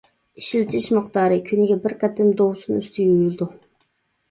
[0.39, 3.53] ئىشلىتىش مىقدارى: كۈنىگە بىر قېتىم دوۋسۇن ئۈستى يۇيۇلىدۇ.